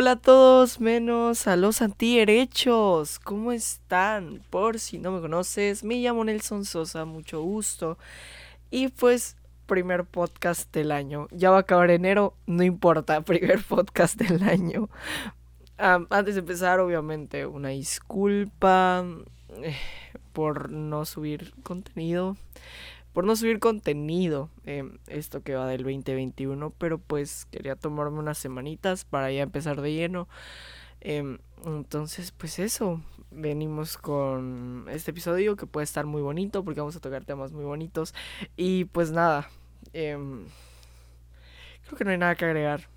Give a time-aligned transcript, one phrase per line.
[0.00, 3.18] Hola a todos, menos a los antiderechos.
[3.18, 4.40] ¿Cómo están?
[4.48, 7.98] Por si no me conoces, me llamo Nelson Sosa, mucho gusto.
[8.70, 11.26] Y pues, primer podcast del año.
[11.32, 14.88] Ya va a acabar enero, no importa, primer podcast del año.
[15.76, 19.04] antes de empezar, obviamente, una disculpa
[19.64, 19.76] eh,
[20.32, 22.36] por no subir contenido
[23.18, 24.48] por no subir contenido
[25.08, 29.92] esto que va del 2021, pero pues quería tomarme unas semanitas para ya empezar de
[29.92, 30.28] lleno.
[31.00, 36.94] Em, entonces, pues eso, venimos con este episodio que puede estar muy bonito porque vamos
[36.94, 38.14] a tocar temas muy bonitos.
[38.56, 39.50] Y pues nada,
[39.92, 40.44] em,
[41.86, 42.88] creo que no hay nada que agregar.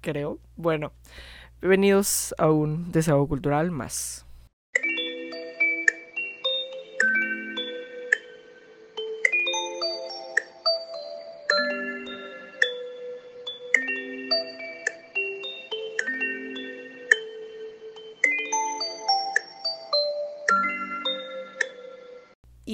[0.00, 0.38] Creo.
[0.56, 0.92] Bueno,
[1.60, 4.25] bienvenidos a un desahogo cultural más.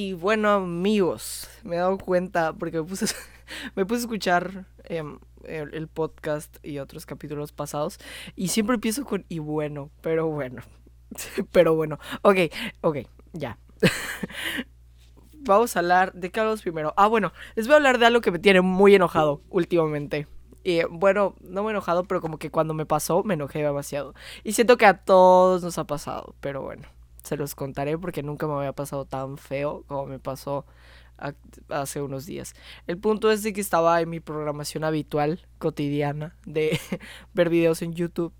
[0.03, 3.06] Y bueno, amigos, me he dado cuenta porque me puse,
[3.77, 8.00] me puse a escuchar em, el, podcast y otros capítulos pasados
[8.34, 10.62] y siempre empiezo con y bueno, pero bueno,
[11.53, 12.00] pero bueno.
[12.23, 12.36] Ok,
[12.80, 12.97] ok,
[13.33, 13.58] ya.
[15.45, 16.95] Vamos a hablar de qué hablamos primero.
[16.97, 20.27] Ah, bueno, les voy a hablar de algo que me tiene muy enojado últimamente.
[20.64, 24.17] Y bueno, no me he enojado, pero como que cuando me pasó me enojé demasiado.
[24.42, 26.89] Y siento que a todos nos ha pasado, pero bueno
[27.23, 30.65] se los contaré porque nunca me había pasado tan feo como me pasó
[31.69, 32.55] hace unos días.
[32.87, 36.81] El punto es de que estaba en mi programación habitual, cotidiana, de
[37.34, 38.33] ver videos en YouTube.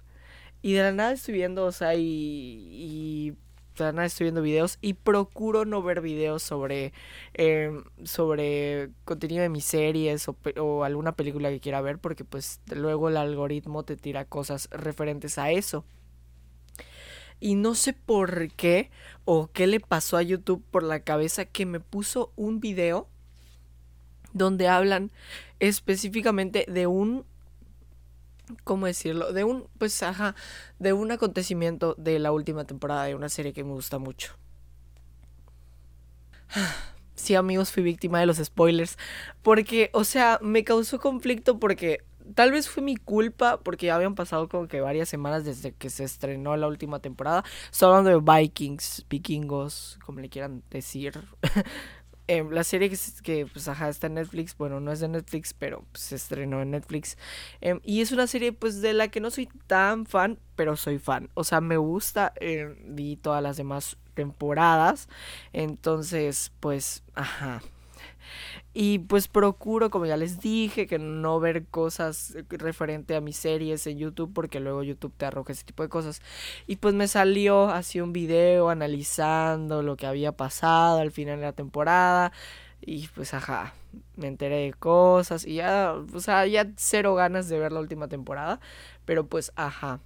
[0.62, 3.34] Y de la nada estoy viendo, o sea, y,
[3.77, 6.92] de la nada estoy viendo videos y procuro no ver videos sobre,
[7.34, 12.61] em, sobre contenido de mis series o, o alguna película que quiera ver porque pues
[12.67, 15.84] luego el algoritmo te tira cosas referentes a eso.
[17.43, 18.89] Y no sé por qué
[19.25, 23.08] o qué le pasó a YouTube por la cabeza que me puso un video
[24.33, 25.11] donde hablan
[25.58, 27.25] específicamente de un
[28.63, 29.33] ¿cómo decirlo?
[29.33, 30.36] De un, pues, ajá,
[30.79, 34.35] de un acontecimiento de la última temporada de una serie que me gusta mucho.
[37.14, 38.98] Sí, amigos, fui víctima de los spoilers.
[39.42, 42.02] Porque, o sea, me causó conflicto porque
[42.34, 45.90] tal vez fue mi culpa porque ya habían pasado como que varias semanas desde que
[45.90, 47.44] se estrenó la última temporada.
[47.70, 51.20] Estoy hablando de Vikings, vikingos, como le quieran decir.
[52.28, 52.90] Em, la serie
[53.22, 56.70] que, pues, ajá, está en Netflix, bueno, no es de Netflix, pero se estrenó en
[56.70, 57.18] Netflix.
[57.60, 60.98] Em, y es una serie, pues, de la que no soy tan fan, pero soy
[60.98, 61.30] fan.
[61.34, 65.08] O sea, me gusta, eh, vi todas las demás temporadas.
[65.52, 67.60] Entonces, pues, ajá.
[68.74, 73.86] Y pues procuro, como ya les dije, que no ver cosas referente a mis series
[73.86, 76.22] en YouTube porque luego YouTube te arroja ese tipo de cosas.
[76.66, 81.46] Y pues me salió así un video analizando lo que había pasado al final de
[81.46, 82.33] la temporada.
[82.80, 83.74] Y pues ajá,
[84.16, 88.08] me enteré de cosas y ya, o sea, ya cero ganas de ver la última
[88.08, 88.60] temporada.
[89.04, 90.00] Pero pues ajá.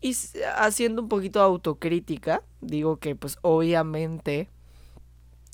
[0.00, 0.16] Y
[0.56, 4.48] haciendo un poquito de autocrítica, digo que pues obviamente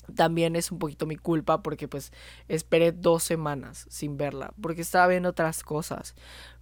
[0.09, 2.11] también es un poquito mi culpa porque pues
[2.47, 6.15] esperé dos semanas sin verla porque estaba viendo otras cosas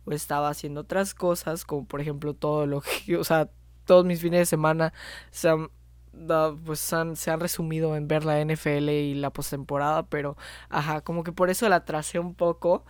[0.05, 3.49] o estaba haciendo otras cosas como por ejemplo todo lo que o sea
[3.85, 4.93] todos mis fines de semana
[5.31, 5.69] se han,
[6.65, 10.37] pues se han resumido en ver la NFL y la postemporada pero
[10.69, 12.85] ajá como que por eso la tracé un poco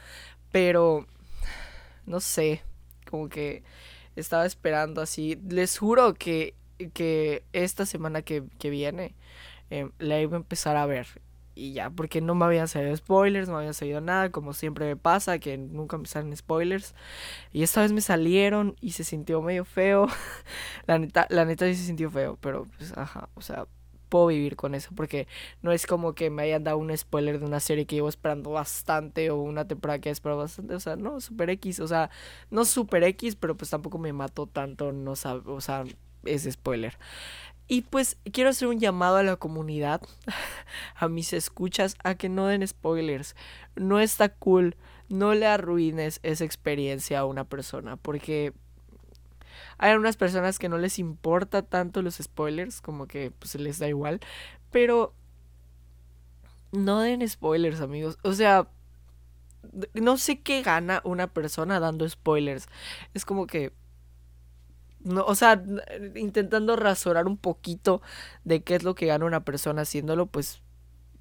[0.52, 1.06] pero
[2.06, 2.64] no sé
[3.10, 3.64] como que
[4.16, 5.40] estaba esperando así.
[5.48, 6.56] Les juro que
[6.94, 9.16] que esta semana que, que viene
[9.70, 11.08] eh, la iba a empezar a ver.
[11.56, 14.96] Y ya, porque no me habían salido spoilers, no había salido nada, como siempre me
[14.96, 16.94] pasa, que nunca me salen spoilers.
[17.52, 20.08] Y esta vez me salieron y se sintió medio feo.
[20.88, 23.68] la neta, la neta sí se sintió feo, pero pues ajá, o sea,
[24.10, 25.28] puedo vivir con eso, porque
[25.62, 28.52] no es como que me hayan dado un spoiler de una serie que llevo esperando
[28.52, 32.10] bastante o una temporada que he esperado bastante, o sea, no, super X, o sea,
[32.50, 35.84] no super X, pero pues tampoco me mató tanto, no sabe, o sea,
[36.26, 36.98] es spoiler.
[37.68, 40.02] Y pues quiero hacer un llamado a la comunidad,
[40.96, 43.36] a mis escuchas, a que no den spoilers.
[43.76, 44.78] No está cool,
[45.10, 48.54] no le arruines esa experiencia a una persona, porque
[49.78, 53.88] hay algunas personas que no les importa tanto los spoilers, como que pues les da
[53.88, 54.22] igual,
[54.72, 55.14] pero
[56.72, 58.18] no den spoilers, amigos.
[58.24, 58.70] O sea,
[59.94, 62.68] no sé qué gana una persona dando spoilers.
[63.14, 63.74] Es como que
[65.08, 65.64] no, o sea,
[66.16, 68.02] intentando razorar un poquito
[68.44, 70.62] de qué es lo que gana una persona haciéndolo, pues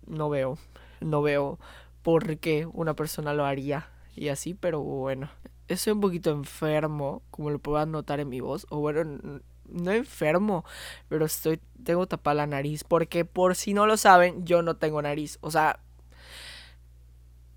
[0.07, 0.59] no veo,
[1.01, 1.59] no veo
[2.03, 5.31] por qué una persona lo haría y así, pero bueno,
[5.69, 10.65] estoy un poquito enfermo, como lo puedan notar en mi voz, o bueno, no enfermo,
[11.09, 15.03] pero estoy, tengo tapada la nariz, porque por si no lo saben, yo no tengo
[15.03, 15.81] nariz, o sea,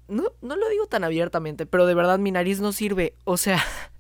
[0.08, 3.64] no, no lo digo tan abiertamente, pero de verdad mi nariz no sirve, o sea,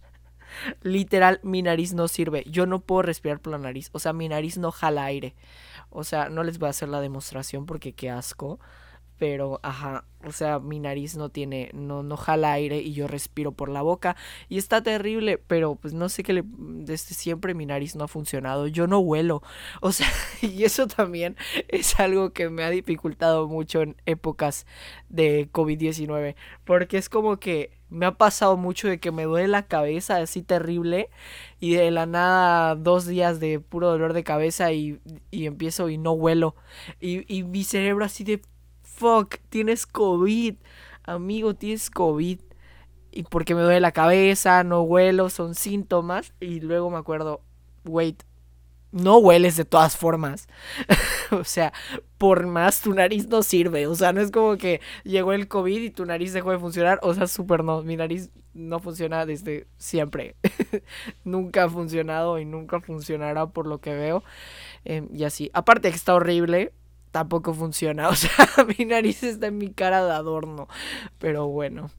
[0.82, 4.30] literal, mi nariz no sirve, yo no puedo respirar por la nariz, o sea, mi
[4.30, 5.36] nariz no jala aire,
[5.90, 8.60] o sea, no les voy a hacer la demostración porque qué asco,
[9.20, 13.52] pero ajá, o sea, mi nariz no tiene, no, no jala aire y yo respiro
[13.52, 14.16] por la boca.
[14.48, 18.08] Y está terrible, pero pues no sé qué le, desde siempre mi nariz no ha
[18.08, 19.44] funcionado, yo no huelo,
[19.82, 20.08] o sea,
[20.42, 21.36] y eso también
[21.68, 24.66] es algo que me ha dificultado mucho en épocas
[25.10, 29.66] de COVID-19, porque es como que me ha pasado mucho de que me duele la
[29.66, 31.10] cabeza así terrible
[31.60, 35.00] y de la nada dos días de puro dolor de cabeza y,
[35.32, 36.56] y empiezo y no huelo.
[37.00, 38.42] Y, y mi cerebro así de
[39.00, 40.56] fuck, tienes COVID.
[41.04, 42.40] Amigo, tienes COVID.
[43.12, 46.34] Y porque me duele la cabeza, no huelo, son síntomas.
[46.40, 47.42] Y luego me acuerdo,
[47.86, 48.24] wait,
[48.92, 50.48] no hueles de todas formas.
[51.32, 51.74] o sea,
[52.18, 53.88] por más tu nariz no sirve.
[53.88, 57.00] O sea, no es como que llegó el COVID y tu nariz dejó de funcionar.
[57.02, 57.82] O sea, súper no.
[57.84, 60.36] Mi nariz no funciona desde siempre.
[61.24, 64.24] nunca ha funcionado y nunca funcionará por lo que veo.
[64.86, 65.50] Em, y así.
[65.54, 66.74] Aparte que está horrible
[67.12, 68.10] tampoco funciona.
[68.10, 68.32] O sea,
[68.78, 70.68] mi nariz está en mi cara de adorno.
[71.20, 71.90] Pero bueno.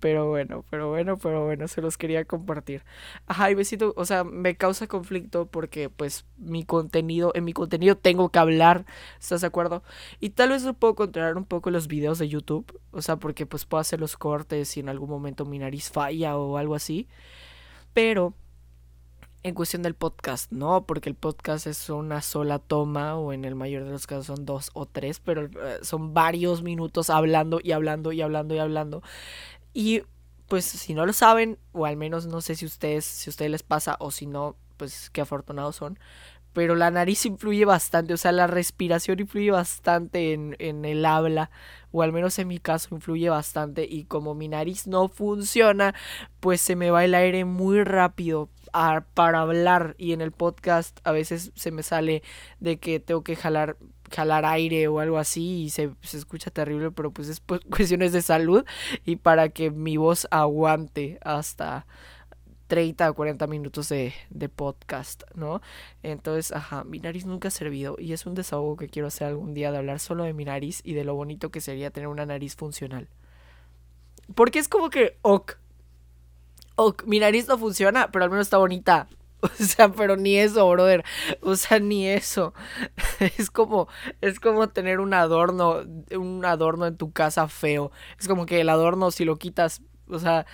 [0.00, 2.84] Pero bueno, pero bueno, pero bueno, se los quería compartir.
[3.26, 7.96] Ajá, y besito, o sea, me causa conflicto porque pues mi contenido, en mi contenido
[7.96, 8.84] tengo que hablar,
[9.18, 9.82] ¿estás de acuerdo?
[10.20, 13.46] Y tal vez lo puedo controlar un poco los videos de YouTube, o sea, porque
[13.46, 17.08] pues puedo hacer los cortes y en algún momento mi nariz falla o algo así.
[17.94, 18.34] Pero
[19.42, 20.84] en cuestión del podcast, ¿no?
[20.84, 24.44] Porque el podcast es una sola toma o en el mayor de los casos son
[24.44, 29.02] dos o tres, pero eh, son varios minutos hablando y hablando y hablando y hablando.
[29.72, 30.02] Y
[30.48, 33.50] pues si no lo saben, o al menos no sé si ustedes, si a ustedes
[33.50, 35.98] les pasa o si no, pues qué afortunados son.
[36.52, 41.50] Pero la nariz influye bastante, o sea, la respiración influye bastante en, en el habla,
[41.92, 43.86] o al menos en mi caso influye bastante.
[43.88, 45.94] Y como mi nariz no funciona,
[46.40, 48.48] pues se me va el aire muy rápido
[49.14, 52.22] para hablar y en el podcast a veces se me sale
[52.60, 53.76] de que tengo que jalar
[54.10, 58.22] jalar aire o algo así y se, se, escucha terrible, pero pues es cuestiones de
[58.22, 58.64] salud
[59.04, 61.86] y para que mi voz aguante hasta
[62.68, 65.60] 30 o 40 minutos de, de podcast, ¿no?
[66.02, 69.54] Entonces, ajá, mi nariz nunca ha servido y es un desahogo que quiero hacer algún
[69.54, 72.26] día de hablar solo de mi nariz y de lo bonito que sería tener una
[72.26, 73.08] nariz funcional.
[74.34, 75.56] Porque es como que, ok,
[76.76, 79.08] oh, mi nariz no funciona, pero al menos está bonita.
[79.40, 81.04] O sea, pero ni eso, brother.
[81.42, 82.54] O sea, ni eso.
[83.38, 83.86] Es como,
[84.20, 87.92] es como tener un adorno, un adorno en tu casa feo.
[88.18, 90.44] Es como que el adorno, si lo quitas, o sea,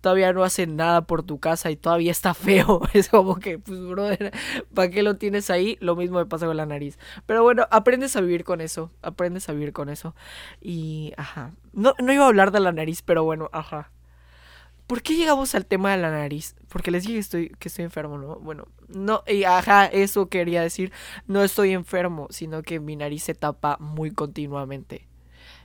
[0.00, 2.80] todavía no hace nada por tu casa y todavía está feo.
[2.94, 4.32] Es como que, pues, brother,
[4.74, 5.76] ¿para qué lo tienes ahí?
[5.80, 6.98] Lo mismo me pasa con la nariz.
[7.26, 8.90] Pero bueno, aprendes a vivir con eso.
[9.02, 10.14] Aprendes a vivir con eso.
[10.60, 11.52] Y, ajá.
[11.72, 13.90] No, no iba a hablar de la nariz, pero bueno, ajá.
[14.86, 16.56] ¿Por qué llegamos al tema de la nariz?
[16.68, 18.40] Porque les dije que estoy, que estoy enfermo, ¿no?
[18.40, 20.92] Bueno, no, y ajá, eso quería decir.
[21.28, 25.06] No estoy enfermo, sino que mi nariz se tapa muy continuamente.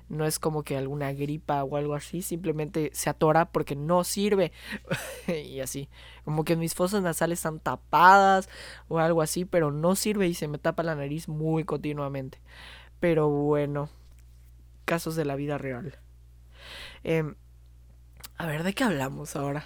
[0.07, 4.51] No es como que alguna gripa o algo así, simplemente se atora porque no sirve.
[5.27, 5.89] y así.
[6.23, 8.49] Como que mis fosas nasales están tapadas
[8.87, 12.39] o algo así, pero no sirve y se me tapa la nariz muy continuamente.
[12.99, 13.89] Pero bueno,
[14.85, 15.97] casos de la vida real.
[17.03, 17.23] Eh,
[18.37, 19.65] a ver, ¿de qué hablamos ahora?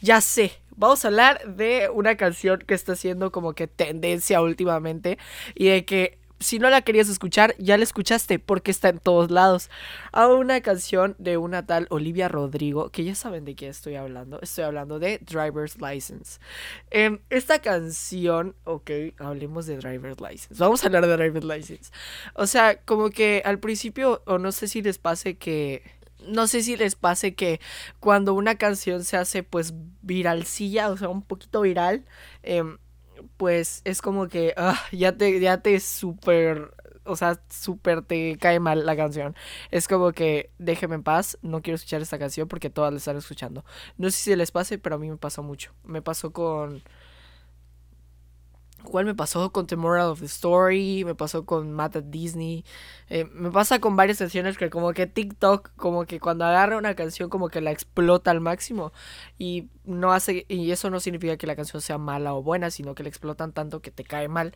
[0.00, 5.18] Ya sé, vamos a hablar de una canción que está siendo como que tendencia últimamente
[5.54, 9.30] y de que si no la querías escuchar, ya la escuchaste porque está en todos
[9.30, 9.70] lados.
[10.12, 14.38] A una canción de una tal Olivia Rodrigo, que ya saben de qué estoy hablando.
[14.42, 16.38] Estoy hablando de Driver's License.
[16.90, 20.54] Em, esta canción, ok, hablemos de Driver's License.
[20.58, 21.90] Vamos a hablar de Driver's License.
[22.34, 25.82] O sea, como que al principio, o no sé si les pase que
[26.26, 27.60] no sé si les pase que
[28.00, 32.04] cuando una canción se hace pues viralcilla, o sea, un poquito viral,
[32.42, 32.78] em,
[33.36, 36.72] pues es como que ah, ya te, ya te súper,
[37.04, 39.34] o sea, súper te cae mal la canción.
[39.70, 43.16] Es como que déjeme en paz, no quiero escuchar esta canción porque todas la están
[43.16, 43.64] escuchando.
[43.98, 45.72] No sé si les pase, pero a mí me pasó mucho.
[45.84, 46.82] Me pasó con
[48.84, 52.64] ¿Cuál me pasó con The Moral of the Story, me pasó con Matt at Disney,
[53.08, 56.94] eh, me pasa con varias canciones que como que TikTok, como que cuando agarra una
[56.94, 58.92] canción como que la explota al máximo
[59.38, 62.94] y no hace, y eso no significa que la canción sea mala o buena, sino
[62.94, 64.54] que la explotan tanto que te cae mal.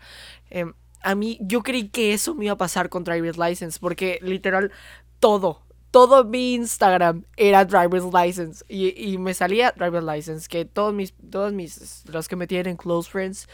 [0.51, 4.19] Em, a mí, yo creí que eso me iba a pasar con Driver's License, porque
[4.23, 4.73] literal
[5.21, 8.65] todo, todo mi Instagram era driver's license.
[8.69, 10.49] Y, y me salía driver's license.
[10.49, 13.49] Que todos mis, todos mis, los que me tienen close friends,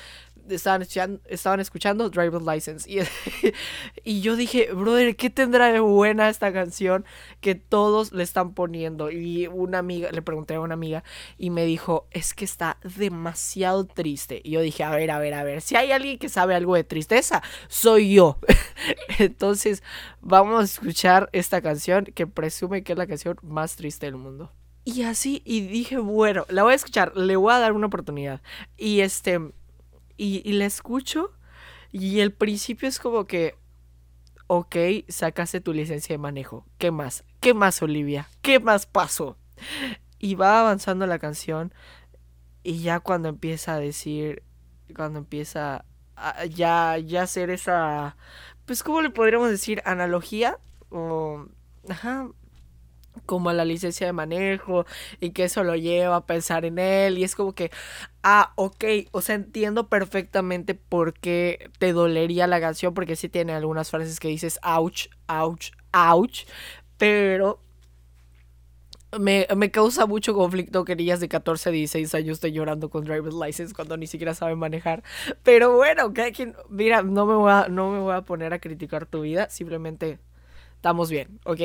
[0.49, 2.91] estaban escuchando, estaban escuchando Driver's License.
[2.91, 3.01] Y,
[4.05, 7.05] y yo dije, brother, ¿qué tendrá de buena esta canción
[7.41, 9.11] que todos le están poniendo?
[9.11, 11.05] Y una amiga, le pregunté a una amiga
[11.39, 14.41] y me dijo, es que está demasiado triste.
[14.45, 16.75] Y yo dije, a ver, a ver, a ver, si hay alguien que sabe algo
[16.75, 18.39] de tristeza, soy yo.
[19.19, 19.83] Entonces,
[20.21, 24.53] vamos a escuchar esta canción que presume que es la canción más triste del mundo.
[24.85, 28.43] Y así, y dije, bueno, la voy a escuchar, le voy a dar una oportunidad.
[28.77, 29.41] Y este,
[30.17, 31.33] y, la escucho
[31.93, 33.57] y el principio es como que,
[34.47, 34.77] ok,
[35.09, 36.67] sacaste tu licencia de manejo.
[36.79, 37.25] ¿Qué más?
[37.41, 38.29] ¿Qué más, Olivia?
[38.43, 39.37] ¿Qué más pasó?
[40.19, 41.73] Y va avanzando la canción
[42.63, 44.43] y ya cuando empieza a decir,
[44.97, 45.85] cuando empieza
[46.17, 48.17] a ya, ya hacer esa,
[48.65, 49.83] pues, ¿cómo le podríamos decir?
[49.85, 50.59] Analogía
[50.91, 51.47] o,
[51.89, 52.29] ajá,
[53.27, 54.87] como la licencia de manejo
[55.21, 57.71] y que eso lo lleva a pensar en él y es como que,
[58.23, 63.53] ah, ok, o sea, entiendo perfectamente por qué te dolería la canción porque sí tiene
[63.53, 66.45] algunas frases que dices, ouch, ouch, ouch,
[66.99, 67.61] pero
[69.19, 73.35] me, me, causa mucho conflicto que niñas de 14, 16 años estén llorando con driver's
[73.35, 75.03] license cuando ni siquiera saben manejar.
[75.43, 78.59] Pero bueno, que quien, mira, no me, voy a, no me voy a poner a
[78.59, 80.19] criticar tu vida, simplemente
[80.85, 81.61] estamos bien, ¿ok?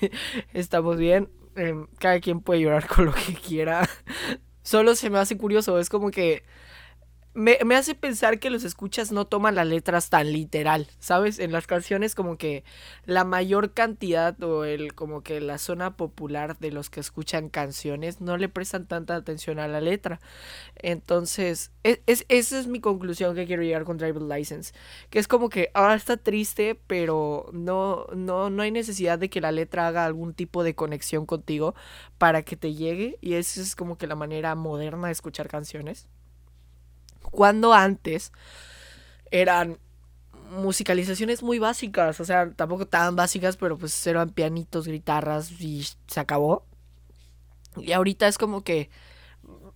[0.52, 1.30] estamos bien.
[1.56, 3.88] Em, cada quien puede llorar con lo que quiera.
[4.62, 6.42] Solo se me hace curioso, es como que
[7.34, 11.40] me, hace pensar que los escuchas no toman las letras tan literal, ¿sabes?
[11.40, 12.62] En las canciones como que
[13.06, 18.20] la mayor cantidad o el como que la zona popular de los que escuchan canciones
[18.20, 20.20] no le prestan tanta atención a la letra.
[20.76, 24.72] Entonces, es, es esa es mi conclusión que quiero llegar con Driver License,
[25.10, 29.40] que es como que ahora está triste, pero no, no, no hay necesidad de que
[29.40, 31.74] la letra haga algún tipo de conexión contigo
[32.16, 36.06] para que te llegue y esa es como que la manera moderna de escuchar canciones.
[37.34, 38.32] Cuando antes
[39.30, 39.78] eran
[40.50, 46.20] musicalizaciones muy básicas, o sea, tampoco tan básicas, pero pues eran pianitos, guitarras y se
[46.20, 46.64] acabó.
[47.76, 48.88] Y ahorita es como que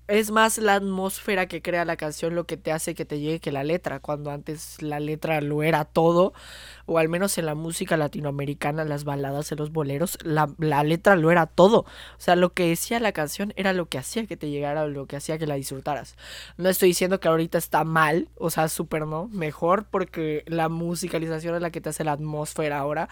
[0.08, 3.40] es más la atmósfera que crea la canción lo que te hace que te llegue
[3.40, 6.32] que la letra, cuando antes la letra lo era todo,
[6.86, 11.14] o al menos en la música latinoamericana, las baladas, en los boleros, la, la letra
[11.14, 11.80] lo era todo.
[11.80, 11.86] O
[12.16, 15.16] sea, lo que decía la canción era lo que hacía que te llegara, lo que
[15.16, 16.16] hacía que la disfrutaras.
[16.56, 21.54] No estoy diciendo que ahorita está mal, o sea, súper no, mejor porque la musicalización
[21.54, 23.08] es la que te hace la atmósfera ahora,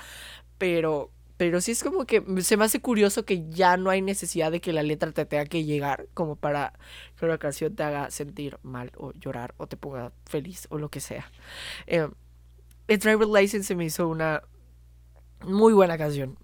[0.58, 4.50] pero pero sí es como que se me hace curioso que ya no hay necesidad
[4.50, 6.72] de que la letra te tenga que llegar como para
[7.18, 10.88] que una canción te haga sentir mal o llorar o te ponga feliz o lo
[10.88, 11.30] que sea.
[11.86, 12.08] Eh,
[12.88, 14.42] el Driver License se me hizo una
[15.42, 16.38] muy buena canción.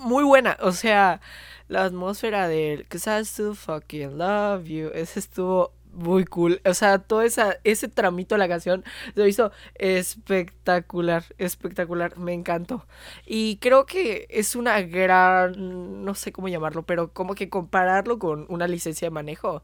[0.00, 0.56] Muy buena.
[0.60, 1.20] O sea,
[1.66, 4.90] la atmósfera del Cause I still fucking love you.
[4.94, 6.60] Ese estuvo muy cool.
[6.64, 12.86] O sea, todo esa, ese tramito de la canción se hizo espectacular, espectacular, me encantó.
[13.26, 18.46] Y creo que es una gran, no sé cómo llamarlo, pero como que compararlo con
[18.48, 19.62] una licencia de manejo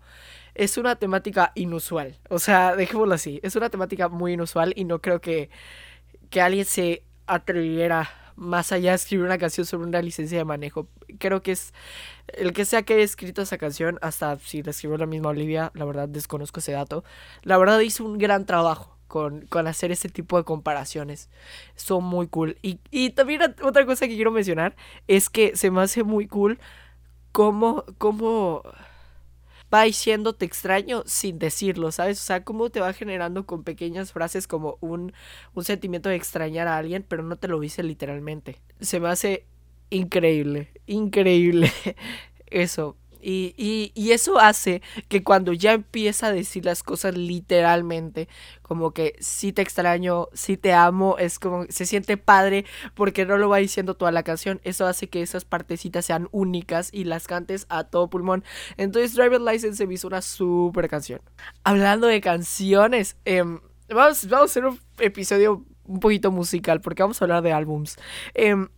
[0.54, 2.19] es una temática inusual.
[2.28, 5.50] O sea, dejémoslo así, es una temática muy inusual y no creo que,
[6.31, 10.88] que alguien se atreviera más allá de escribir una canción sobre una licencia de manejo.
[11.19, 11.73] Creo que es
[12.29, 15.71] el que sea que haya escrito esa canción, hasta si la escribió la misma Olivia,
[15.75, 17.05] la verdad desconozco ese dato,
[17.43, 18.93] la verdad hizo un gran trabajo.
[19.07, 21.29] Con, con hacer ese tipo de comparaciones.
[21.76, 22.57] Son muy cool.
[22.62, 24.75] Y, y también otra cosa que quiero mencionar
[25.07, 26.59] es que se me hace muy cool
[27.31, 28.62] cómo, cómo
[29.75, 32.21] va diciendo te extraño sin decirlo, ¿sabes?
[32.21, 35.12] O sea, cómo te va generando con pequeñas frases como un,
[35.54, 38.57] un sentimiento de extrañar a alguien, pero no te lo dice literalmente.
[38.81, 39.47] Se me hace
[39.90, 41.73] increíble, increíble
[42.47, 42.97] eso.
[43.26, 48.28] Y, y, eso hace que cuando ya empieza a decir las cosas literalmente,
[48.61, 53.38] como que sí te extraño, sí te amo, es como se siente padre porque no
[53.38, 54.61] lo va diciendo toda la canción.
[54.62, 58.45] Eso hace que esas partecitas sean únicas y las cantes a todo pulmón.
[58.76, 61.23] Entonces, Driver License se me hizo una super canción.
[61.62, 67.21] Hablando de canciones, em, vamos, vamos a hacer un episodio un poquito musical porque vamos
[67.23, 67.97] a hablar de álbums.
[68.35, 68.69] Em,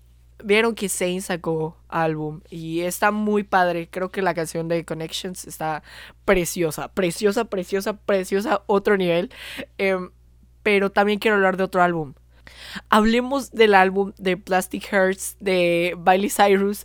[0.44, 3.88] vieron que Zayn sacó álbum y está muy padre.
[3.90, 5.82] Creo que la canción de Connections está
[6.24, 9.30] preciosa, preciosa, preciosa, preciosa, otro nivel.
[9.78, 10.10] Em,
[10.62, 12.14] pero también quiero hablar de otro álbum.
[12.88, 16.84] Hablemos del álbum de Plastic Hearts de Miley Cyrus.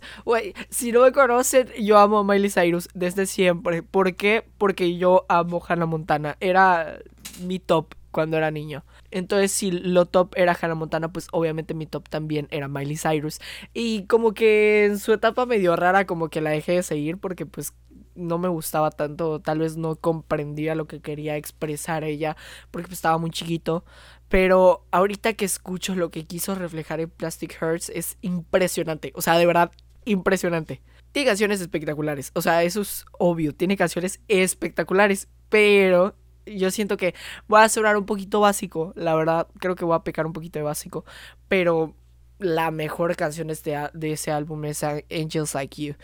[0.70, 3.82] si no me conocen, yo amo a Miley Cyrus desde siempre.
[3.82, 4.44] ¿Por qué?
[4.58, 6.36] Porque yo amo Hannah Montana.
[6.40, 6.98] Era
[7.40, 8.84] mi top cuando era niño.
[9.10, 13.40] Entonces, si lo top era Hannah Montana, pues obviamente mi top también era Miley Cyrus.
[13.74, 17.46] Y como que en su etapa medio rara, como que la dejé de seguir porque
[17.46, 17.74] pues
[18.14, 22.36] no me gustaba tanto, tal vez no comprendía lo que quería expresar ella,
[22.70, 23.84] porque pues, estaba muy chiquito.
[24.28, 29.12] Pero ahorita que escucho lo que quiso reflejar en Plastic Hearts es impresionante.
[29.14, 29.72] O sea, de verdad,
[30.04, 30.80] impresionante.
[31.12, 32.30] Tiene canciones espectaculares.
[32.34, 33.54] O sea, eso es obvio.
[33.54, 35.28] Tiene canciones espectaculares.
[35.50, 37.14] Pero yo siento que
[37.48, 38.92] voy a sonar un poquito básico.
[38.96, 41.04] La verdad, creo que voy a pecar un poquito de básico.
[41.48, 41.94] Pero
[42.38, 45.94] la mejor canción de, este de ese álbum es Angels Like You.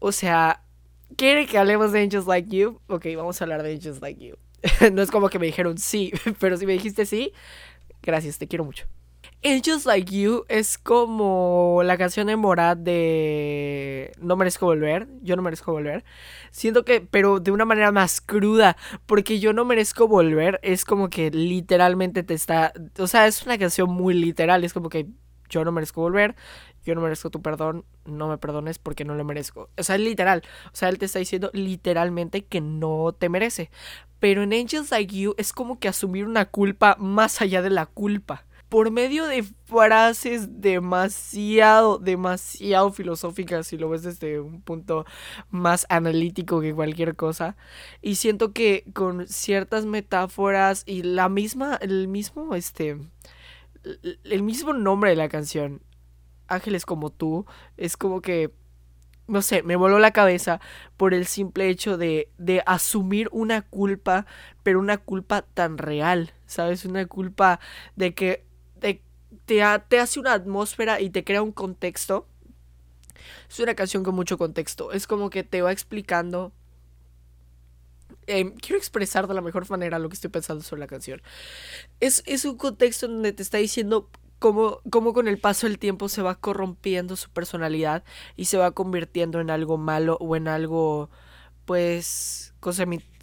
[0.00, 0.62] O sea,
[1.16, 2.80] ¿quiere que hablemos de Angels Like You?
[2.88, 4.36] Ok, vamos a hablar de Angels Like You.
[4.92, 7.32] no es como que me dijeron sí, pero si me dijiste sí,
[8.02, 8.86] gracias, te quiero mucho.
[9.44, 15.42] Angels Like You es como la canción de Morat de No merezco volver, yo no
[15.42, 16.04] merezco volver.
[16.50, 18.76] Siento que, pero de una manera más cruda,
[19.06, 23.58] porque yo no merezco volver es como que literalmente te está, o sea, es una
[23.58, 25.06] canción muy literal, es como que
[25.48, 26.34] yo no merezco volver,
[26.84, 29.70] yo no merezco tu perdón, no me perdones porque no lo merezco.
[29.76, 30.42] O sea, es literal.
[30.66, 33.70] O sea, él te está diciendo literalmente que no te merece.
[34.18, 37.86] Pero en Angels Like You es como que asumir una culpa más allá de la
[37.86, 38.44] culpa.
[38.76, 45.06] Por medio de frases demasiado, demasiado filosóficas, si lo ves desde un punto
[45.48, 47.56] más analítico que cualquier cosa.
[48.02, 52.98] Y siento que con ciertas metáforas y la misma, el mismo, este,
[54.24, 55.80] el mismo nombre de la canción,
[56.46, 57.46] Ángeles como tú,
[57.78, 58.52] es como que,
[59.26, 60.60] no sé, me voló la cabeza
[60.98, 64.26] por el simple hecho de, de asumir una culpa,
[64.62, 66.84] pero una culpa tan real, ¿sabes?
[66.84, 67.58] Una culpa
[67.96, 68.45] de que
[69.44, 72.28] te, te hace una atmósfera y te crea un contexto.
[73.48, 74.92] Es una canción con mucho contexto.
[74.92, 76.52] Es como que te va explicando
[78.26, 81.22] em, quiero expresar de la mejor manera lo que estoy pensando sobre la canción.
[82.00, 86.22] Es, es un contexto donde te está diciendo cómo, con el paso del tiempo se
[86.22, 88.04] va corrompiendo su personalidad
[88.36, 91.10] y se va convirtiendo en algo malo o en algo,
[91.64, 92.74] pues, con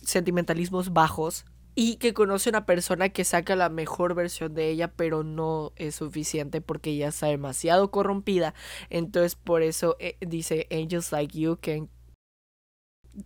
[0.02, 1.46] sentimentalismos bajos.
[1.76, 5.74] Y que conoce a una persona que saca la mejor versión de ella, pero no
[5.76, 8.54] es suficiente porque ella está demasiado corrompida.
[8.90, 11.90] Entonces, por eso eh, dice: Angels like you can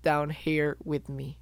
[0.04, 1.40] down here with me.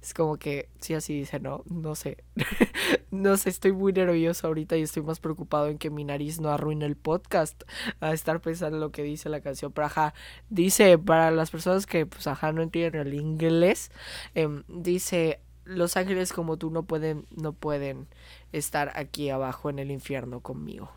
[0.00, 2.24] Es como que, sí, así dice, no, no sé.
[3.10, 6.50] no sé, estoy muy nervioso ahorita y estoy más preocupado en que mi nariz no
[6.50, 7.62] arruine el podcast.
[8.00, 9.72] A estar pensando en lo que dice la canción.
[9.72, 10.14] Pero ajá,
[10.48, 13.90] dice, para las personas que, pues, ajá, no entienden el inglés,
[14.34, 18.08] em, dice, los ángeles como tú no pueden, no pueden
[18.52, 20.90] estar aquí abajo en el infierno conmigo.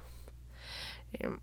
[1.14, 1.40] Em,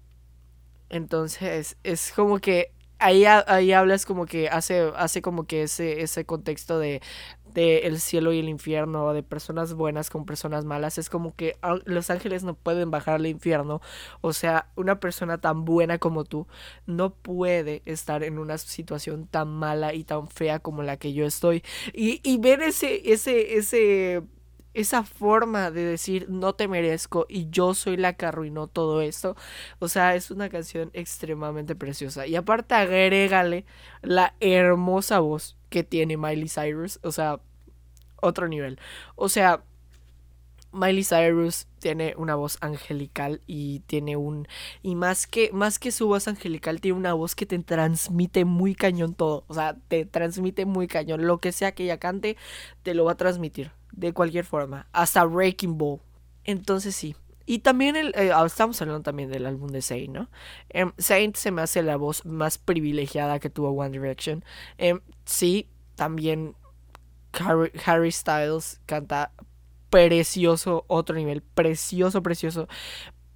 [0.91, 6.25] entonces, es como que ahí, ahí hablas como que hace, hace como que ese, ese
[6.27, 7.03] contexto de,
[7.57, 11.57] de el cielo y el infierno, de personas buenas con personas malas, es como que
[11.87, 13.81] los ángeles no pueden bajar al infierno,
[14.21, 16.47] o sea, una persona tan buena como tú
[16.87, 21.25] no puede estar en una situación tan mala y tan fea como la que yo
[21.25, 21.63] estoy.
[21.95, 24.23] Y, y ver ese, ese, ese
[24.77, 29.35] esa forma de decir no te merezco y yo soy la que arruinó todo esto.
[29.79, 32.27] O sea, es una canción extremadamente preciosa.
[32.27, 33.65] Y aparte agrégale
[34.03, 37.01] la hermosa voz que tiene Miley Cyrus.
[37.03, 37.41] O sea,
[38.21, 38.79] otro nivel.
[39.15, 39.63] O sea,
[40.73, 44.47] Miley Cyrus tiene una voz angelical y tiene un
[44.83, 48.75] y más que más que su voz angelical tiene una voz que te transmite muy
[48.75, 52.37] cañón todo, o sea, te transmite muy cañón, lo que sea que ella cante
[52.83, 56.01] te lo va a transmitir de cualquier forma, hasta Breaking Ball.
[56.45, 57.17] Entonces sí.
[57.47, 60.29] Y también eh, ah, estamos hablando también del álbum de Saint, ¿no?
[60.75, 64.45] Um, Saint se me hace la voz más privilegiada que tuvo One Direction.
[64.79, 66.57] Em, sí, también
[67.33, 69.33] Harry, Styles canta
[69.91, 72.69] precioso, otro nivel, precioso, precioso.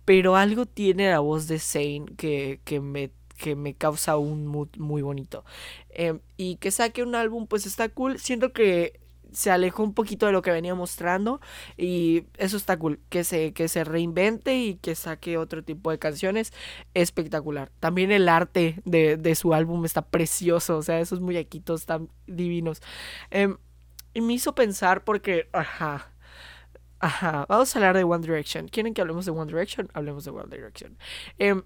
[0.05, 4.69] Pero algo tiene la voz de Saint que, que me que me causa un mood
[4.77, 5.45] muy bonito.
[5.89, 8.19] Em, y que saque un álbum, pues está cool.
[8.19, 9.00] Siento que
[9.33, 11.41] se alejó un poquito de lo que venía mostrando
[11.77, 15.99] y eso está cool, que se, que se reinvente y que saque otro tipo de
[15.99, 16.53] canciones,
[16.95, 17.71] espectacular.
[17.81, 22.83] También el arte de, su álbum está precioso, o sea, esos muñequitos están divinos.
[23.31, 23.57] Em,
[24.15, 26.13] y me hizo pensar porque, ajá,
[26.99, 28.69] ajá, vamos a hablar de One Direction.
[28.69, 29.89] ¿Quieren que hablemos de One Direction?
[29.95, 30.99] Hablemos de One Direction.
[31.39, 31.63] Eh,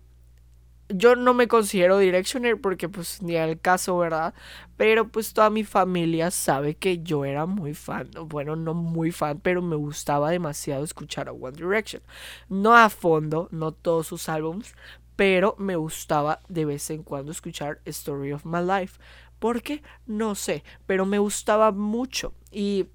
[0.89, 4.35] yo no me considero Directioner porque pues ni al caso, ¿verdad?
[4.77, 8.11] Pero pues toda mi familia sabe que yo era muy fan.
[8.27, 12.03] Bueno, no muy fan, pero me gustaba demasiado escuchar a One Direction.
[12.49, 14.75] No a fondo, no todos sus álbums,
[15.17, 19.01] pero me gustaba de vez en cuando escuchar Story of My Life.
[19.39, 19.83] ¿Por qué?
[20.07, 22.35] No sé, pero me gustaba mucho.
[22.51, 22.87] Y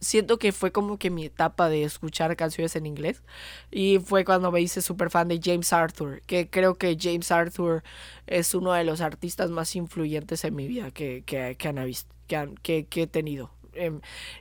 [0.00, 3.22] siento que fue como que mi etapa de escuchar canciones en inglés.
[3.70, 7.82] Y fue cuando me hice súper fan de James Arthur, que creo que James Arthur
[8.26, 12.86] es uno de los artistas más influyentes en mi vida que, que, que, han, que,
[12.86, 13.50] que, he tenido.
[13.72, 14.00] Em,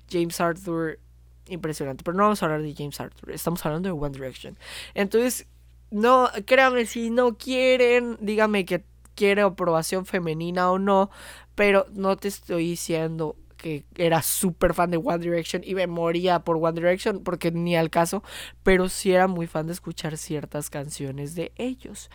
[0.09, 0.99] James Arthur,
[1.47, 2.03] impresionante.
[2.03, 4.57] Pero no vamos a hablar de James Arthur, estamos hablando de One Direction.
[4.93, 5.47] Entonces,
[5.89, 8.83] no, créanme, si no quieren, díganme que
[9.15, 11.09] quiere aprobación femenina o no,
[11.55, 16.39] pero no te estoy diciendo que era súper fan de One Direction y me moría
[16.39, 18.23] por One Direction porque ni al caso,
[18.63, 22.09] pero sí era muy fan de escuchar ciertas canciones de ellos.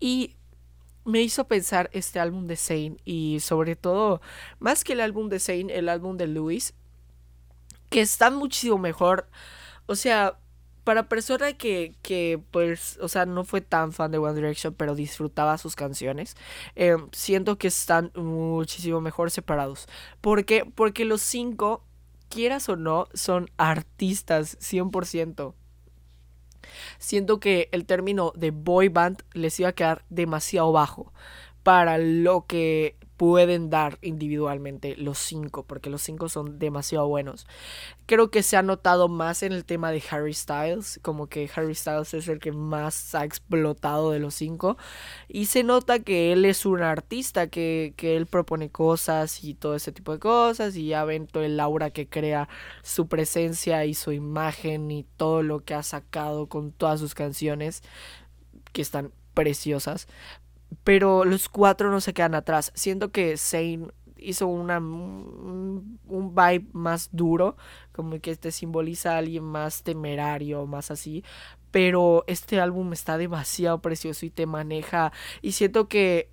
[0.00, 0.36] Y
[1.04, 4.20] me hizo pensar este álbum de Zayn y sobre todo,
[4.58, 6.74] más que el álbum de Zayn, el álbum de Louis,
[7.90, 9.28] que está muchísimo mejor.
[9.86, 10.38] O sea,
[10.84, 14.94] para persona que, que, pues, o sea, no fue tan fan de One Direction, pero
[14.94, 16.36] disfrutaba sus canciones,
[16.74, 19.86] eh, siento que están muchísimo mejor separados.
[20.20, 20.64] ¿Por qué?
[20.64, 21.84] Porque los cinco,
[22.28, 25.54] quieras o no, son artistas 100%.
[26.98, 31.12] Siento que el término de boy band les iba a quedar demasiado bajo
[31.62, 37.46] para lo que pueden dar individualmente los cinco, porque los cinco son demasiado buenos.
[38.06, 41.76] Creo que se ha notado más en el tema de Harry Styles, como que Harry
[41.76, 44.76] Styles es el que más ha explotado de los cinco,
[45.28, 49.76] y se nota que él es un artista, que, que él propone cosas y todo
[49.76, 52.48] ese tipo de cosas, y ya ven todo el aura que crea
[52.82, 57.84] su presencia y su imagen y todo lo que ha sacado con todas sus canciones,
[58.72, 60.08] que están preciosas.
[60.84, 62.72] Pero los cuatro no se quedan atrás.
[62.74, 67.56] Siento que Zane hizo una, un, vibe más duro,
[67.92, 71.24] como que este simboliza a alguien más temerario, más así.
[71.70, 75.12] Pero este álbum está demasiado precioso y te maneja.
[75.40, 76.30] Y siento que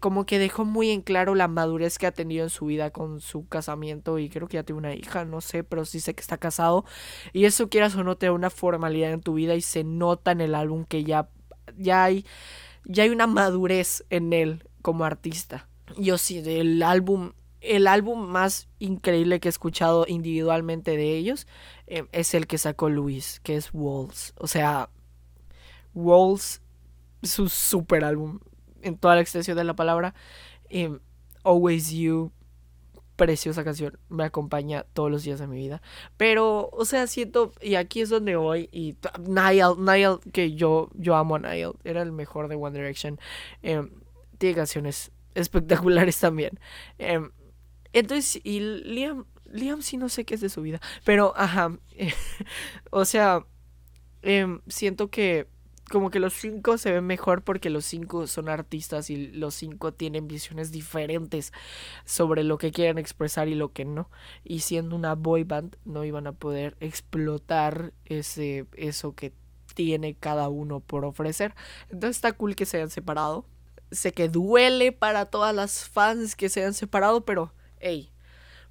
[0.00, 3.20] como que dejó muy en claro la madurez que ha tenido en su vida con
[3.20, 6.22] su casamiento y creo que ya tiene una hija, no sé, pero sí sé que
[6.22, 6.86] está casado
[7.34, 10.32] y eso quieras o no te da una formalidad en tu vida y se nota
[10.32, 11.28] en el álbum que ya
[11.76, 12.24] ya hay
[12.86, 15.68] ya hay una madurez en él como artista.
[15.98, 21.46] Yo sí, el álbum, el álbum más increíble que he escuchado individualmente de ellos
[21.86, 24.34] eh, es el que sacó Luis, que es Walls.
[24.38, 24.90] O sea,
[25.94, 26.62] Walls
[27.22, 28.38] es un super álbum
[28.82, 30.14] en toda la extensión de la palabra.
[30.70, 30.96] Eh,
[31.42, 32.32] Always You,
[33.16, 35.82] preciosa canción, me acompaña todos los días de mi vida.
[36.16, 41.16] Pero, o sea, siento, y aquí es donde voy, y Niall, Niall, que yo, yo
[41.16, 43.18] amo a Niall, era el mejor de One Direction,
[43.62, 43.90] em,
[44.38, 46.60] tiene canciones espectaculares también.
[46.98, 47.30] Em,
[47.92, 51.78] entonces, y Liam, Liam sí no sé qué es de su vida, pero, ajá,
[52.90, 53.46] o sea,
[54.22, 55.48] em, siento que
[55.90, 59.92] como que los cinco se ven mejor porque los cinco son artistas y los cinco
[59.92, 61.52] tienen visiones diferentes
[62.04, 64.10] sobre lo que quieren expresar y lo que no.
[64.44, 69.32] Y siendo una boy band no iban a poder explotar ese eso que
[69.74, 71.54] tiene cada uno por ofrecer.
[71.90, 73.46] Entonces está cool que se hayan separado.
[73.92, 78.10] Sé que duele para todas las fans que se hayan separado, pero hey,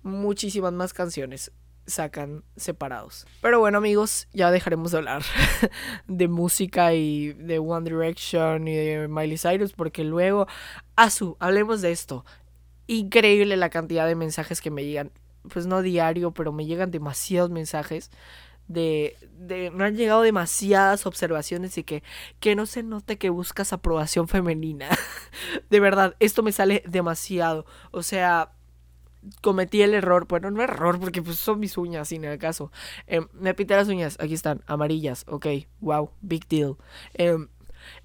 [0.03, 1.51] muchísimas más canciones
[1.87, 3.25] sacan separados.
[3.41, 5.23] Pero bueno amigos, ya dejaremos de hablar
[6.07, 10.47] de música y de One Direction y de Miley Cyrus porque luego,
[10.95, 12.25] Asu, hablemos de esto.
[12.87, 15.11] Increíble la cantidad de mensajes que me llegan,
[15.51, 18.11] pues no diario, pero me llegan demasiados mensajes
[18.67, 22.03] de, de me han llegado demasiadas observaciones y que
[22.39, 24.89] que no se note que buscas aprobación femenina.
[25.69, 27.65] de verdad, esto me sale demasiado.
[27.91, 28.54] O sea,
[29.41, 32.71] cometí el error, bueno, no error, porque pues son mis uñas, sin el caso.
[33.07, 35.47] Em, me pinté las uñas, aquí están, amarillas, ok,
[35.81, 36.77] wow, big deal.
[37.13, 37.47] Em,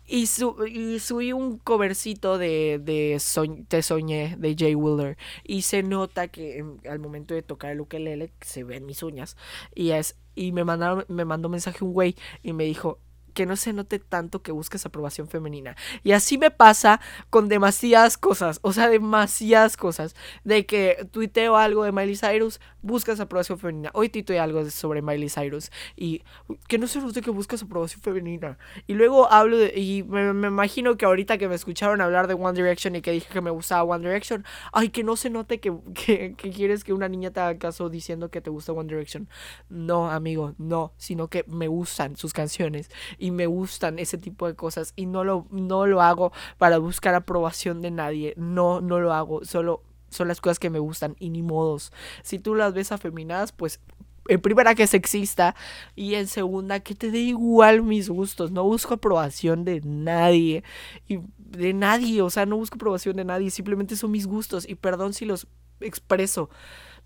[0.06, 3.20] y, subí un covercito de, de
[3.68, 5.16] Te Soñé de Jay Wheeler.
[5.44, 9.36] Y se nota que em, al momento de tocar el ukelele se ven mis uñas.
[9.74, 12.98] Y es y me mandaron, me mandó mensaje un güey y me dijo,
[13.30, 15.76] que no se note tanto que busques aprobación femenina.
[16.02, 20.14] Y así me pasa con demasiadas cosas, o sea, demasiadas cosas.
[20.44, 23.90] De que tuiteo algo de Miley Cyrus, buscas aprobación femenina.
[23.94, 26.22] Hoy tuiteé algo sobre Miley Cyrus y
[26.68, 28.58] que no se note que buscas aprobación femenina.
[28.86, 32.56] Y luego hablo de, y me, imagino que ahorita que me escucharon hablar de One
[32.56, 35.72] Direction y que dije que me gustaba One Direction, ay, que no se note que,
[35.94, 39.28] que, que quieres que una niña te haga caso diciendo que te gusta One Direction.
[39.68, 42.90] No, amigo, no, sino que me gustan sus canciones
[43.20, 47.14] y me gustan ese tipo de cosas y no lo, no lo hago para buscar
[47.14, 51.30] aprobación de nadie, no, no lo hago, solo son las cosas que me gustan y
[51.30, 51.92] ni modos.
[52.24, 53.80] Si tú las ves afeminadas, pues
[54.28, 55.54] en primera que sexista
[55.94, 58.50] y en segunda que te dé igual mis gustos.
[58.50, 60.64] No busco aprobación de nadie
[61.08, 64.74] y de nadie, o sea, no busco aprobación de nadie, simplemente son mis gustos y
[64.76, 65.46] perdón si los
[65.80, 66.50] expreso,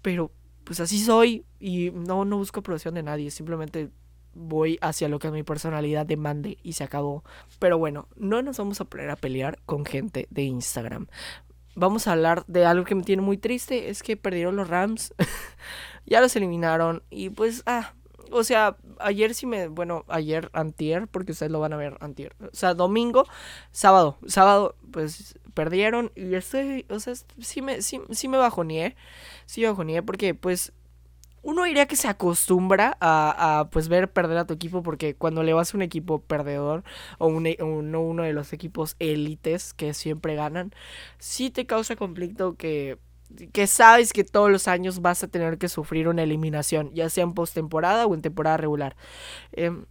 [0.02, 0.30] pero
[0.64, 3.90] pues así soy y no, no busco aprobación de nadie, simplemente
[4.34, 7.24] voy hacia lo que mi personalidad demande y se acabó.
[7.58, 11.06] Pero bueno, no nos vamos a poner a pelear con gente de Instagram.
[11.76, 15.12] Vamos a hablar de algo que me tiene muy triste, es que perdieron los Rams,
[16.06, 17.94] ya los eliminaron y pues, ah,
[18.30, 22.36] o sea, ayer sí me, bueno, ayer antier, porque ustedes lo van a ver antier,
[22.40, 23.26] o sea, domingo,
[23.72, 28.96] sábado, sábado, pues perdieron y estoy, o sea, sí me, sí, sí me bajoneé,
[29.46, 30.72] sí me porque pues
[31.44, 35.52] uno diría que se acostumbra a, pues ver perder a tu equipo porque cuando le
[35.52, 36.84] vas a un equipo perdedor
[37.18, 37.44] o un,
[37.90, 40.72] no uno de los equipos élites que siempre ganan,
[41.18, 42.98] sí te causa conflicto que,
[43.52, 47.24] que sabes que todos los años vas a tener que sufrir una eliminación, ya sea
[47.24, 48.96] en postemporada o en temporada regular.
[49.52, 49.86] Em,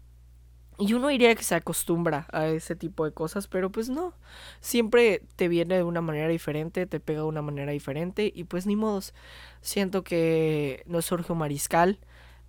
[0.86, 4.14] y uno diría que se acostumbra a ese tipo de cosas, pero pues no.
[4.60, 8.66] Siempre te viene de una manera diferente, te pega de una manera diferente y pues
[8.66, 9.14] ni modos.
[9.62, 12.00] Siento que nos surge un mariscal,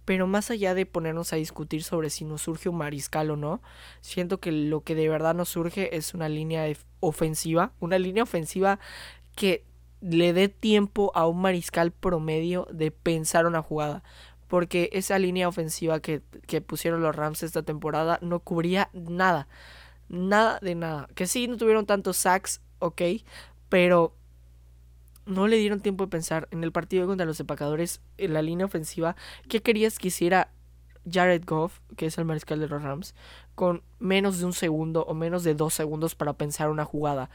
[0.04, 3.62] pero más allá de ponernos a discutir sobre si nos surge un mariscal o no,
[4.00, 6.66] siento que lo que de verdad nos surge es una línea
[6.98, 8.80] ofensiva, una línea ofensiva
[9.36, 9.64] que
[10.00, 14.02] le dé tiempo a un mariscal promedio de pensar una jugada
[14.54, 16.22] porque esa línea ofensiva que,
[16.64, 19.48] pusieron los Rams esta temporada no cubría nada,
[20.08, 21.08] nada de nada.
[21.16, 23.02] Que sí, no tuvieron tantos sacks, ok,
[23.68, 24.14] pero
[25.26, 28.64] no le dieron tiempo de pensar en el partido contra los empacadores, en la línea
[28.64, 29.16] ofensiva,
[29.48, 30.52] qué querías que hiciera
[31.10, 33.16] Jared Goff, que es el mariscal de los Rams,
[33.56, 37.28] con menos de un segundo o menos de dos segundos para pensar una jugada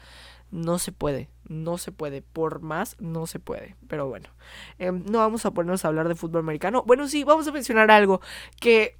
[0.50, 4.28] no se puede, no se puede, por más no se puede, pero bueno,
[4.78, 7.90] em, no vamos a ponernos a hablar de fútbol americano, bueno sí, vamos a mencionar
[7.90, 8.20] algo
[8.60, 8.96] que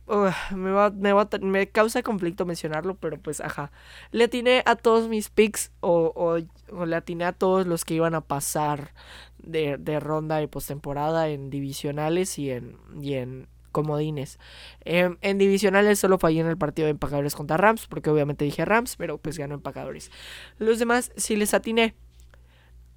[0.54, 3.72] me, va, me, va, me causa conflicto mencionarlo, pero pues ajá,
[4.12, 8.14] le atiné a todos mis picks o, o, le atiné a todos los que iban
[8.14, 8.94] a pasar
[9.38, 14.38] de, de ronda de postemporada en divisionales y en, y en comodines.
[14.84, 18.64] Em, en divisionales solo fallé en el partido de empacadores contra Rams, porque obviamente dije
[18.64, 20.10] Rams, pero pues ganó empacadores.
[20.58, 21.94] Los demás sí les atiné.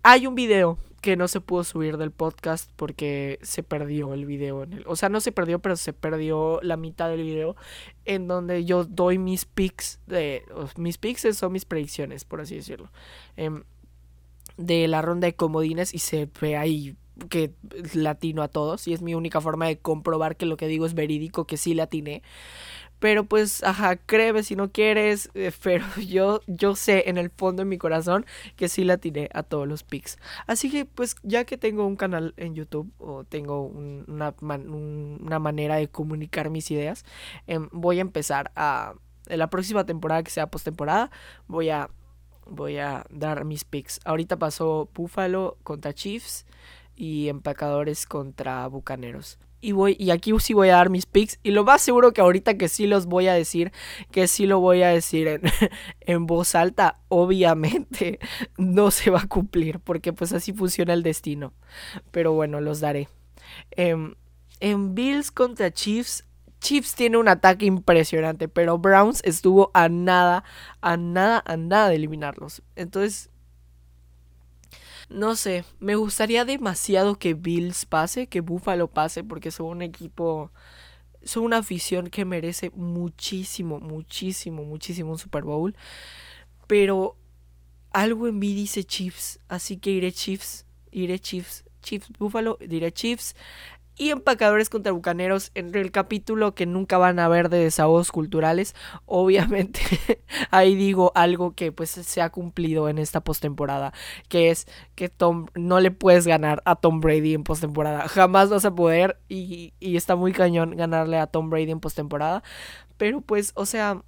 [0.04, 4.64] Hay un video que no se pudo subir del podcast porque se perdió el video
[4.64, 7.58] en el, o sea, no se perdió, pero se perdió la mitad del video
[8.06, 10.44] en donde yo doy mis picks de
[10.78, 12.90] mis picks son mis predicciones, por así decirlo.
[13.36, 13.64] Em,
[14.58, 16.96] de la ronda de comodines y se ve ahí
[17.30, 17.52] que
[17.94, 20.94] latino a todos y es mi única forma de comprobar que lo que digo es
[20.94, 22.24] verídico, que sí latiné.
[23.00, 27.62] Pero pues, ajá, créeme si no quieres, eh, pero yo, yo sé en el fondo
[27.62, 30.18] de mi corazón que sí latiné a todos los pics.
[30.48, 35.76] Así que pues ya que tengo un canal en YouTube o tengo una, una, manera
[35.76, 37.04] de comunicar mis ideas,
[37.46, 38.94] em, voy a empezar a...
[39.28, 41.10] En la próxima temporada que sea postemporada,
[41.48, 41.90] voy a
[42.46, 44.00] voy a dar mis picks.
[44.06, 46.46] Ahorita pasó Buffalo contra Chiefs
[46.96, 49.40] y empacadores contra bucaneros.
[49.62, 51.40] Y voy, y aquí sí voy a dar mis picks.
[51.42, 53.72] Y lo más seguro que ahorita que sí los voy a decir,
[54.12, 55.42] que sí lo voy a decir en,
[56.02, 58.20] en voz alta, obviamente
[58.58, 59.80] no se va a cumplir.
[59.80, 61.54] Porque pues así funciona el destino.
[62.12, 63.08] Pero bueno, los daré.
[63.72, 64.16] Em,
[64.60, 66.26] en Bills contra Chiefs,
[66.60, 70.46] Chiefs tiene un ataque impresionante, pero Browns estuvo a nada,
[70.80, 72.64] a nada, a nada de eliminarlos.
[72.78, 73.30] Entonces,
[75.14, 80.52] no sé, me gustaría demasiado que Bills pase, que Buffalo pase, porque son un equipo,
[81.24, 85.76] son una afición que merece muchísimo, muchísimo, muchísimo un Super Bowl.
[86.68, 87.16] Pero
[87.92, 91.64] algo en mí dice Chiefs, así que iré Chiefs, iré Chiefs.
[91.82, 93.36] Chiefs Buffalo, diré Chiefs
[93.96, 98.76] y empacadores contra bucaneros en el capítulo que nunca van a ver de desahogos culturales.
[99.06, 99.82] Obviamente
[100.52, 103.94] ahí digo algo que pues se ha cumplido en esta postemporada,
[104.30, 108.08] que es que Tom no le puedes ganar a Tom Brady en postemporada.
[108.08, 112.44] Jamás vas a poder y, y está muy cañón ganarle a Tom Brady en postemporada.
[112.98, 114.02] Pero pues, o sea,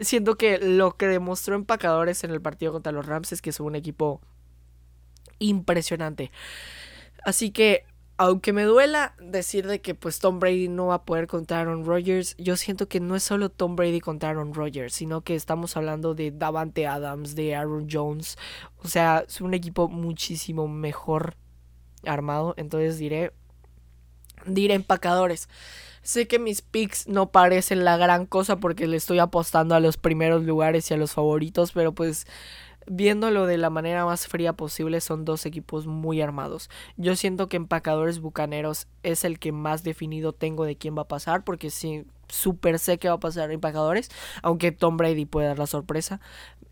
[0.00, 3.66] siento que lo que demostró empacadores en el partido contra los Rams es que son
[3.66, 4.20] un equipo
[5.38, 6.30] impresionante.
[7.24, 7.84] Así que
[8.16, 11.84] aunque me duela decir de que pues Tom Brady no va a poder contra Aaron
[11.84, 15.76] Rodgers, yo siento que no es solo Tom Brady contra Aaron Rodgers, sino que estamos
[15.76, 18.38] hablando de Davante Adams, de Aaron Jones,
[18.82, 21.36] o sea, es un equipo muchísimo mejor
[22.04, 23.32] armado, entonces diré
[24.46, 25.48] diré empacadores.
[26.02, 29.96] Sé que mis picks no parecen la gran cosa porque le estoy apostando a los
[29.96, 32.26] primeros lugares y a los favoritos, pero pues
[32.86, 36.70] viéndolo de la manera más fría posible, son dos equipos muy armados.
[36.96, 41.08] Yo siento que Empacadores Bucaneros es el que más definido tengo de quién va a
[41.08, 44.10] pasar, porque si, súper sé que va a pasar en empacadores,
[44.42, 46.20] aunque Tom Brady puede dar la sorpresa.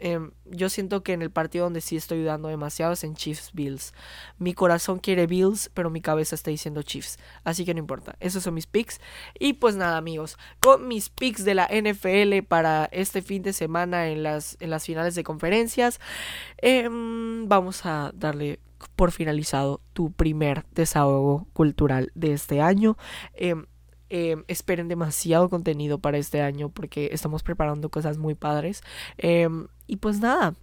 [0.02, 3.50] Em, yo siento que en el partido donde sí estoy dudando demasiado es en Chiefs
[3.52, 3.92] Bills.
[4.38, 7.18] Mi corazón quiere Bills, pero mi cabeza está diciendo Chiefs.
[7.44, 8.16] Así que no importa.
[8.18, 8.98] Esos son mis picks.
[9.38, 10.38] Y pues nada, amigos.
[10.60, 14.86] Con mis picks de la NFL para este fin de semana en las, en las
[14.86, 16.00] finales de conferencias.
[16.56, 18.58] Em, vamos a darle
[18.96, 22.96] por finalizado tu primer desahogo cultural de este año.
[23.34, 23.66] Em,
[24.12, 28.82] Em, esperen demasiado contenido para este año porque estamos preparando cosas muy padres.
[29.18, 30.54] Em, y pues nada,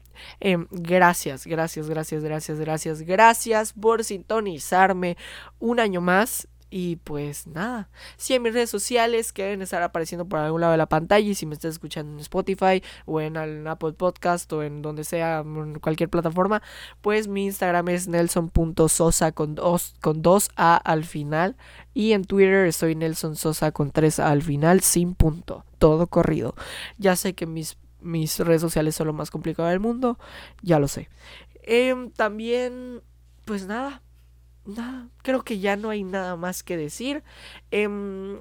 [0.41, 5.15] em, gracias, gracias, gracias, gracias, gracias, gracias por sintonizarme
[5.59, 6.49] un año más.
[6.69, 10.71] Y pues nada, si en mis redes sociales que deben estar apareciendo por algún lado
[10.71, 14.63] de la pantalla y si me estás escuchando en Spotify o en Apple Podcast o
[14.63, 16.61] en donde sea, en cualquier plataforma,
[17.01, 21.55] pues mi Instagram es nelson.sosa con dos, con dos A al final
[21.93, 26.53] y en Twitter estoy Nelson Sosa con tres A al final sin punto, todo corrido.
[26.97, 30.19] Ya sé que mis, mis redes sociales son lo más complicado del mundo,
[30.61, 31.07] ya lo sé.
[31.63, 33.01] Em, también,
[33.45, 34.01] pues nada
[34.67, 37.23] nada, creo que ya no hay nada más que decir.
[37.71, 38.39] Em,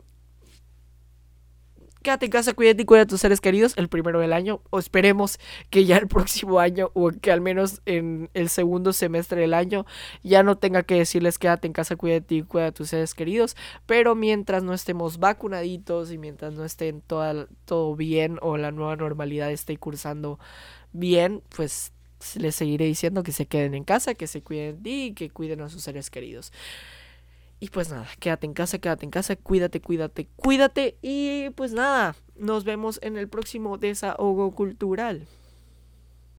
[2.07, 4.61] quédate en casa, cuídate y cuida a tus seres queridos el primero del año.
[4.71, 9.41] O esperemos que ya el próximo año, o que al menos en el segundo semestre
[9.41, 9.87] del año,
[10.23, 13.57] ya no tenga que decirles quédate en casa, cuídate y cuida a tus seres queridos.
[13.87, 19.51] Pero mientras no estemos vacunaditos y mientras no estén todo bien o la nueva normalidad
[19.51, 20.39] esté cursando
[20.93, 21.93] bien, pues
[22.37, 25.68] les seguiré diciendo que se queden en casa, que se cuiden y que cuiden a
[25.68, 26.52] sus seres queridos.
[27.59, 30.98] Y pues nada, quédate en casa, quédate en casa, cuídate, cuídate, cuídate.
[31.00, 35.26] Y pues nada, nos vemos en el próximo desahogo cultural.